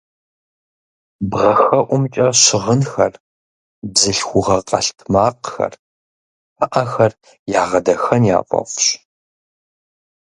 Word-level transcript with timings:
Бгъэхэӏухэмкӏэ 1.29 2.27
щыгъынхэр, 2.41 3.13
бзылъхугъэ 3.91 4.57
къэлътмакъхэр, 4.67 5.73
пыӏэхэр 6.57 7.11
ягъэдахэн 7.61 8.23
яфӏэфӏщ. 8.37 8.83